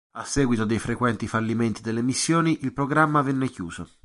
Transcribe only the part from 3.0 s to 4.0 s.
venne chiuso.